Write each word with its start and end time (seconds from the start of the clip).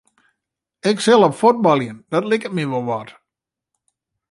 Ik 0.89 0.97
sil 1.05 1.21
op 1.27 1.33
fuotbaljen, 1.41 1.97
dat 2.11 2.25
liket 2.29 2.53
my 2.55 2.65
wol 2.71 2.85
wat. 2.89 3.09